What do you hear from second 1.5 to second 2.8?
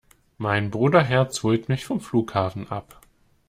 mich vom Flughafen